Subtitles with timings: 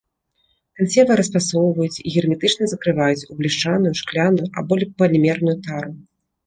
[0.79, 4.73] Кансервы расфасоўваюць і герметычна закрываюць у бляшаную, шкляную або
[5.05, 5.91] палімерную тару.